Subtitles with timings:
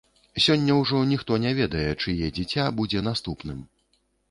[0.45, 3.65] Сёння ўжо ніхто не ведае, чые дзіця будзе наступным.